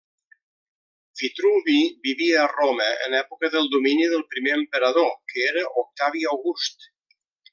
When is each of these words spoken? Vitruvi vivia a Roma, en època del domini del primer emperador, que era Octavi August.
Vitruvi 1.21 1.75
vivia 2.07 2.39
a 2.45 2.47
Roma, 2.53 2.87
en 3.09 3.17
època 3.19 3.51
del 3.57 3.69
domini 3.77 4.09
del 4.15 4.25
primer 4.33 4.57
emperador, 4.63 5.13
que 5.33 5.47
era 5.51 5.65
Octavi 5.83 6.29
August. 6.35 6.91